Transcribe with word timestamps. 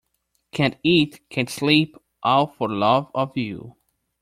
Can't 0.51 0.77
eat, 0.81 1.19
can't 1.29 1.47
sleep— 1.47 1.95
all 2.23 2.47
for 2.47 2.67
love 2.67 3.11
of 3.13 3.37
you. 3.37 3.75